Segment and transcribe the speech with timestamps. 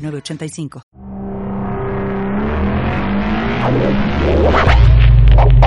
[0.00, 0.82] 906985.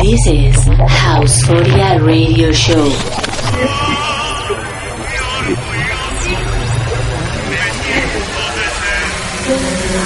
[0.02, 0.56] This is
[0.90, 2.90] House 40 Radio Show.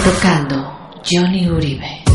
[0.03, 2.06] Tocando Johnny Uribe.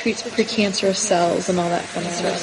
[0.00, 2.40] treats precancerous cells and all that fun stuff.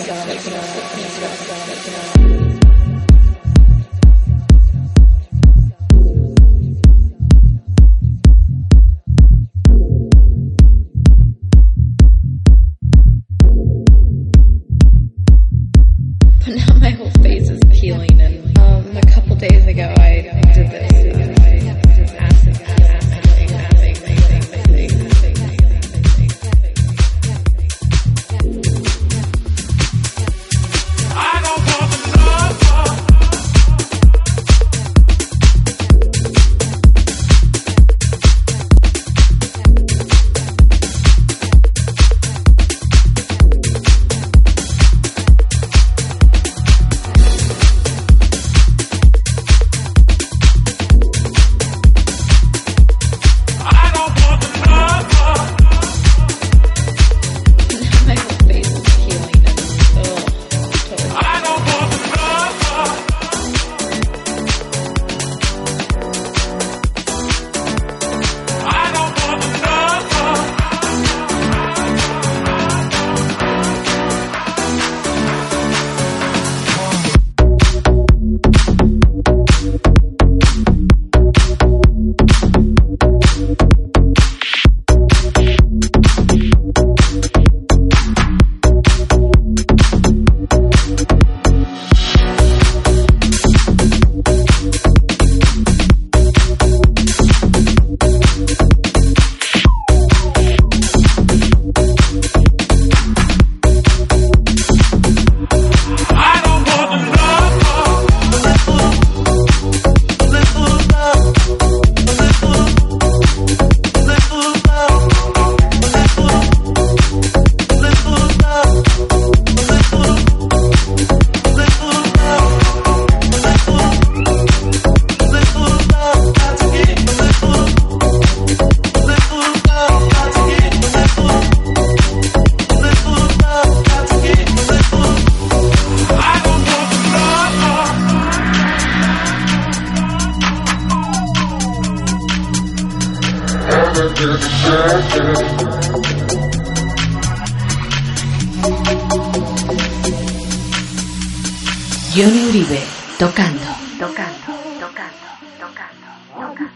[152.17, 152.81] Johnny Uribe,
[153.17, 155.27] tocando, tocando, tocando,
[155.57, 156.67] tocando, tocando.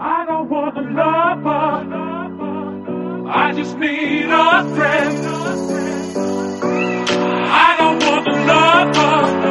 [0.00, 1.86] I don't want a lover.
[3.28, 5.26] I just need a friend.
[7.50, 9.43] I don't want a lover.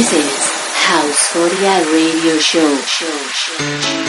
[0.00, 2.74] This is House 48 Radio Show.
[2.86, 3.99] show, show, show.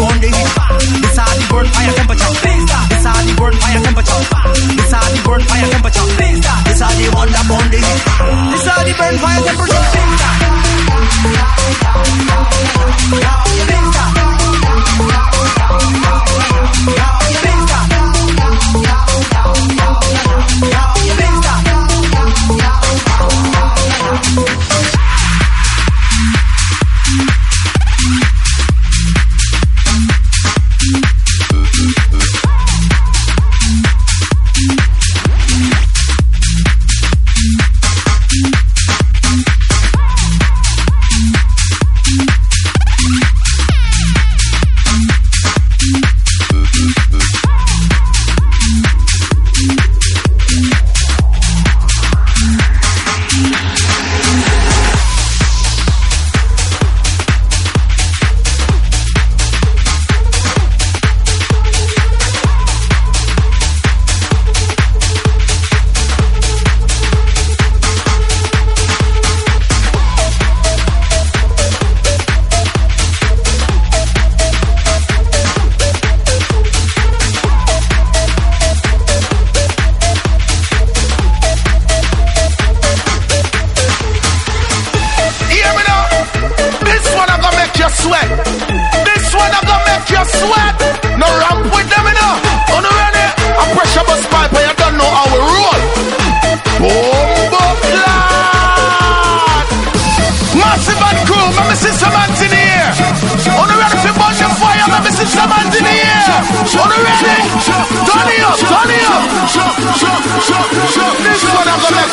[0.00, 0.50] on the heat.
[1.02, 2.30] This how the burn fire temperature.
[2.38, 4.22] This how the burn fire temperature.
[4.78, 6.06] This how the burn fire temperature.
[6.18, 8.02] This how the one that on the heat.
[8.54, 9.88] This how the burn fire temperature.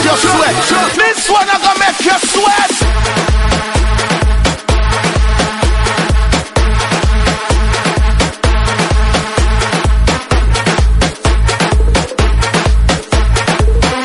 [0.06, 0.56] you sweat.
[0.96, 2.72] This one I gonna make you sweat.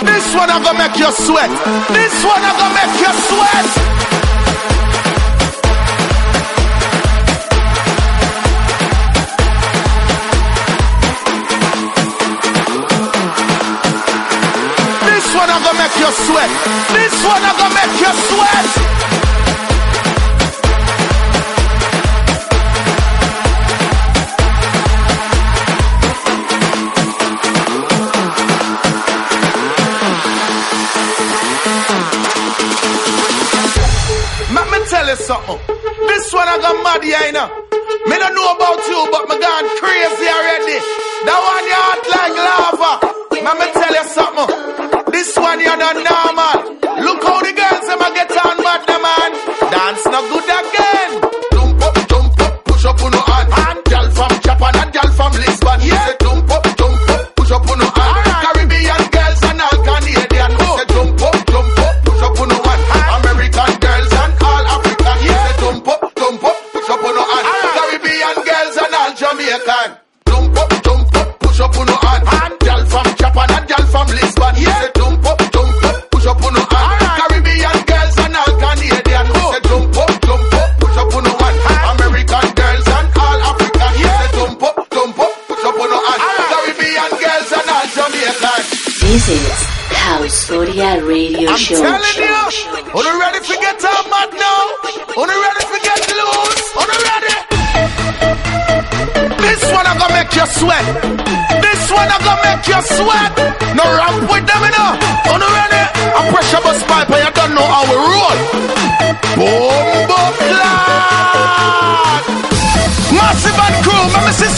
[0.08, 1.50] This one I'm gonna make you sweat.
[1.92, 2.49] This one
[16.00, 16.50] you sweat.
[16.96, 19.00] This one I'm gonna make you sweat.
[35.30, 35.58] something.
[36.08, 37.48] This one I got mad, yeah, you know.
[38.06, 40.78] Me don't know about you, but me gone crazy already.
[41.26, 42.92] That one you hot like lava.
[43.44, 44.89] Let me tell you something.
[45.20, 46.59] This one you're not normal.
[90.80, 91.76] 40 Radio I'm Show.
[91.76, 92.24] telling you.
[92.96, 94.80] Are you ready to get on mad now?
[95.12, 96.64] Are you ready to get loose?
[96.80, 97.36] Are you ready?
[99.44, 100.84] This one I'm gonna make you sweat.
[101.60, 103.32] This one I'm gonna make you sweat.
[103.76, 104.96] No ramp with them, you know.
[105.28, 105.84] Are you ready?
[106.16, 108.40] I'm pressure bus pipe and you don't know how we roll.
[109.36, 112.24] Boom, boom, clap.
[113.20, 114.48] Massive and crew, let me see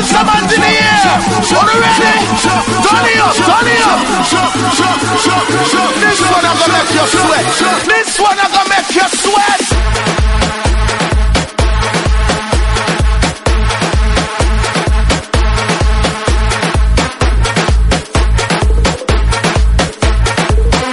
[0.00, 1.20] in the air.
[1.50, 2.14] On the ready?
[2.40, 4.00] Turn it up, turn it up.
[6.00, 7.44] This one I'm gonna make you sweat.
[7.86, 9.60] This one I'm gonna make you sweat.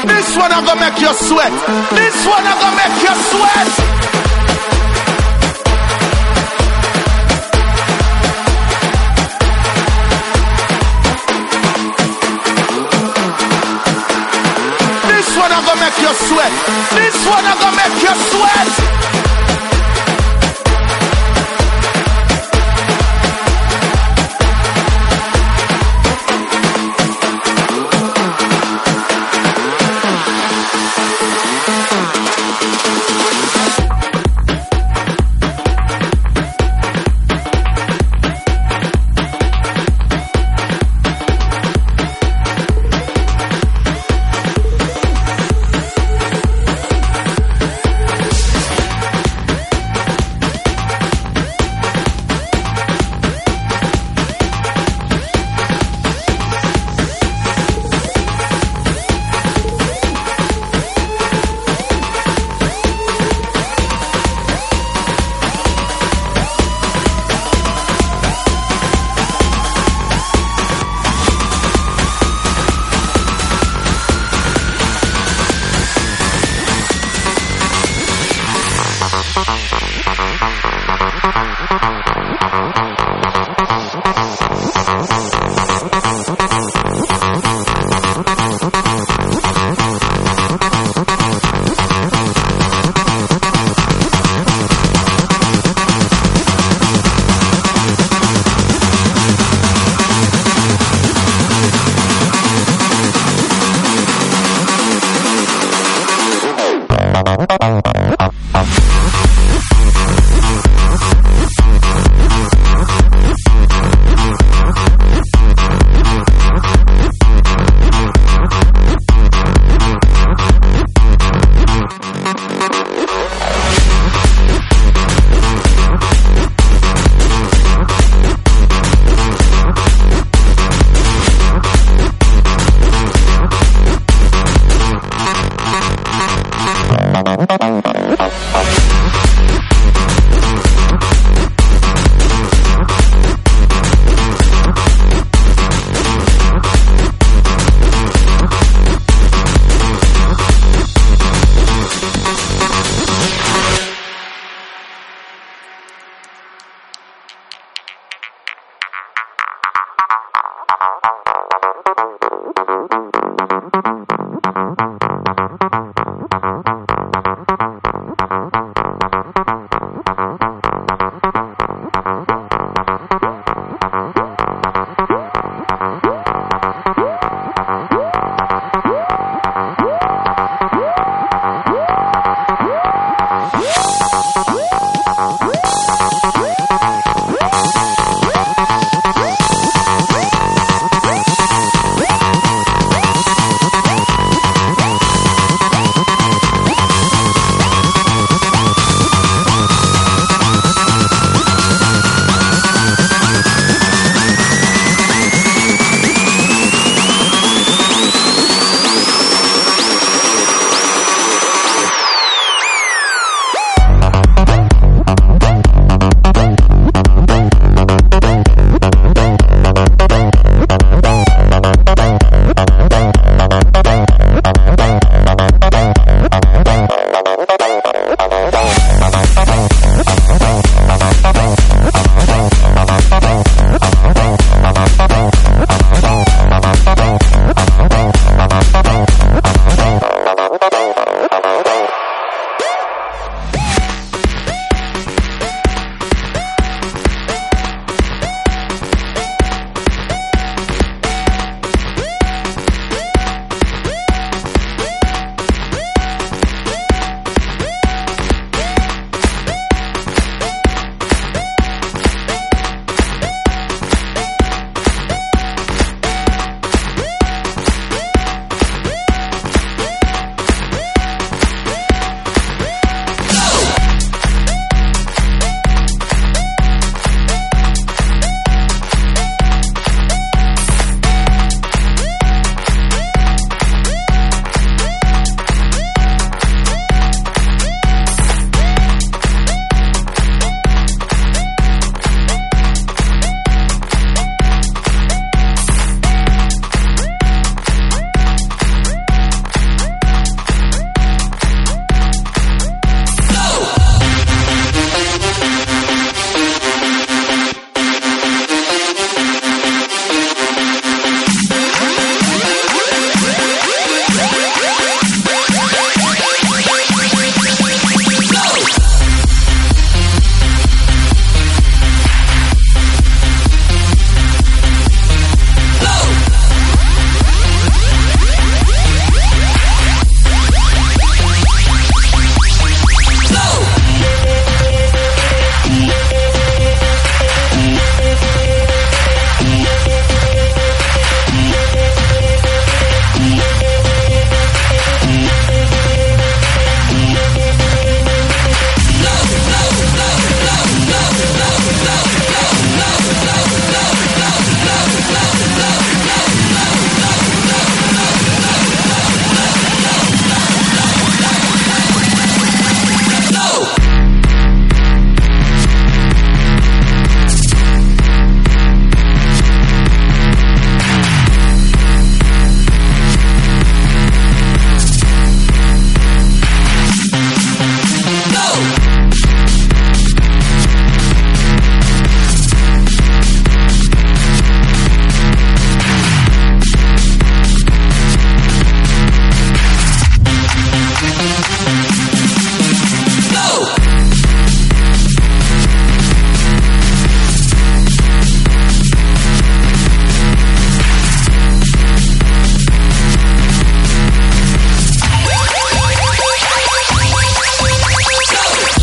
[0.07, 1.51] This one I'm gonna make you sweat.
[1.95, 4.16] This one I'm gonna make you sweat.
[15.67, 16.51] Gonna make you sweat.
[16.95, 19.16] This one I'm gonna make you sweat.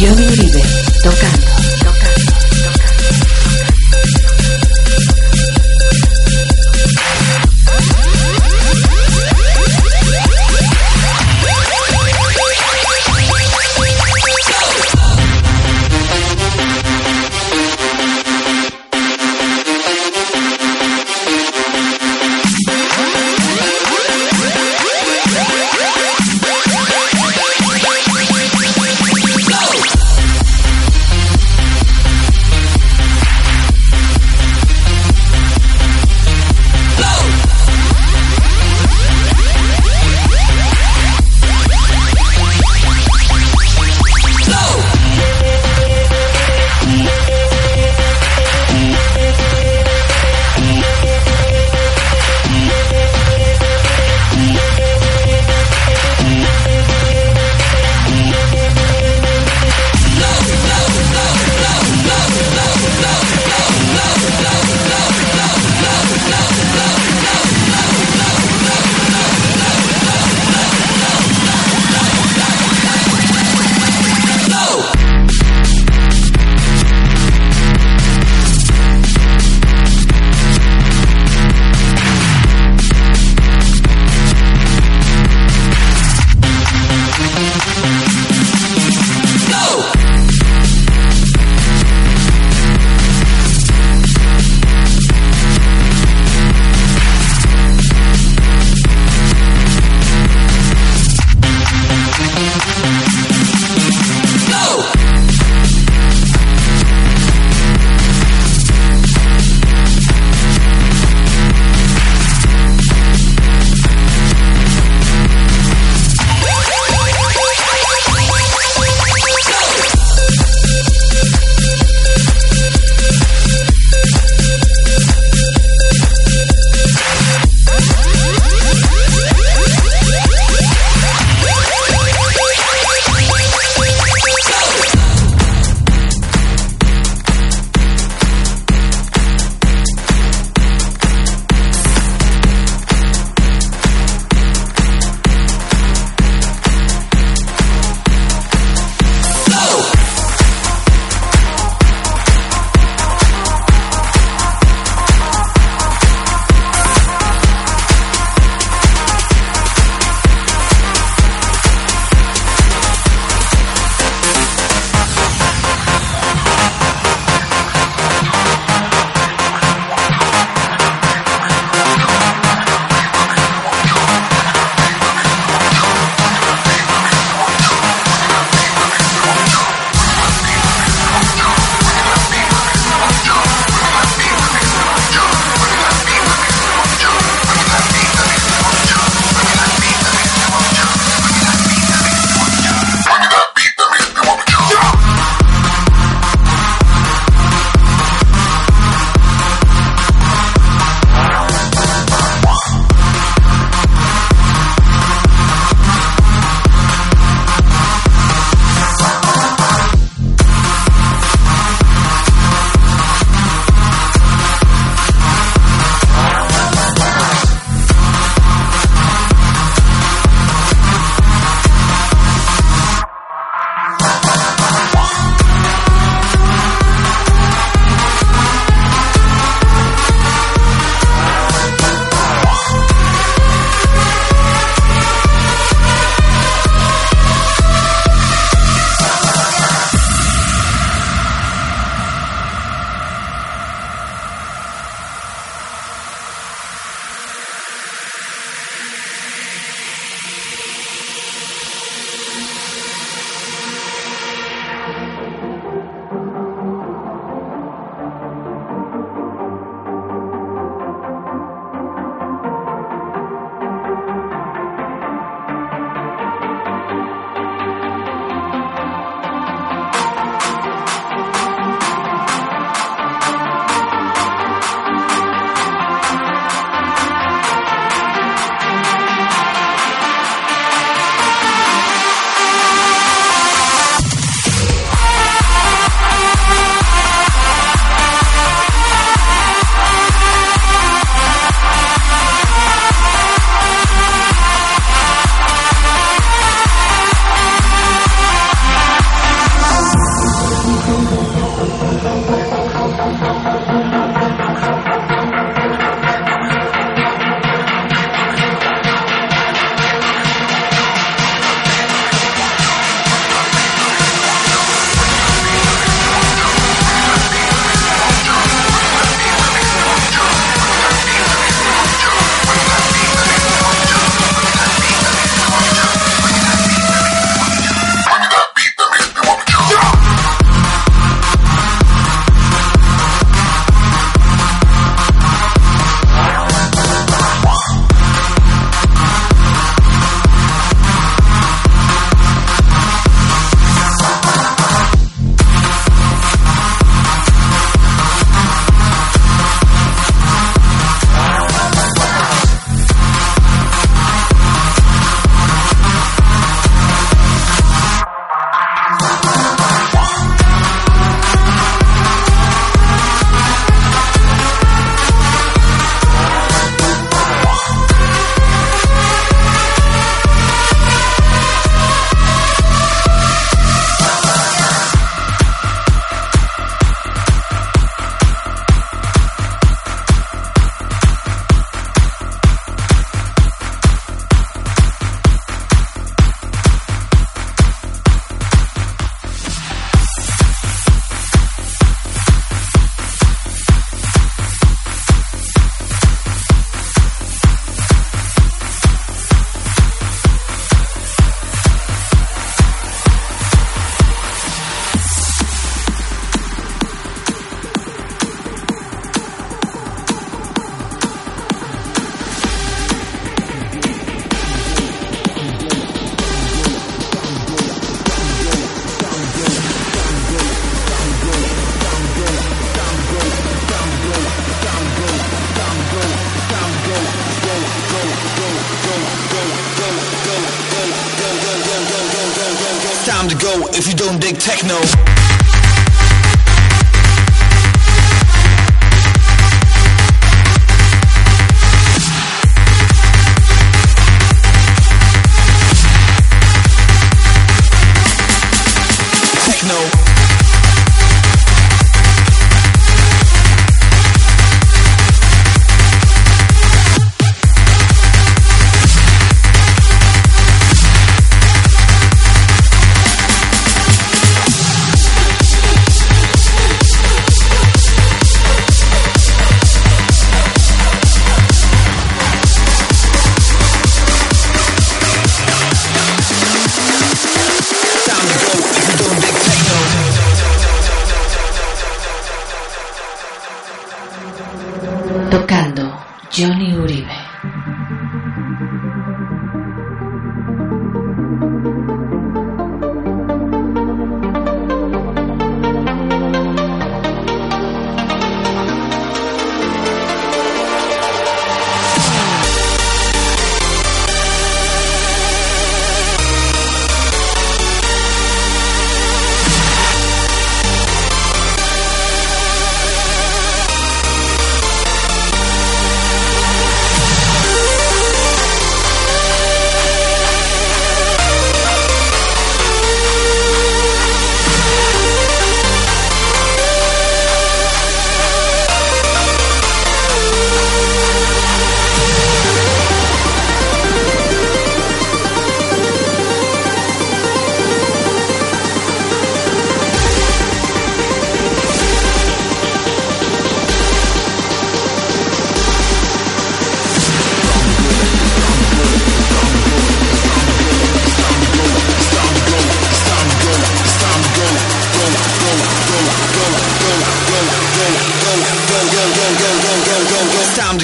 [0.04, 0.60] Johnny Uribe,
[1.02, 1.46] tocando,
[1.82, 2.13] tocando,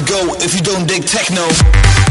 [0.05, 2.10] to go if you don't dig techno.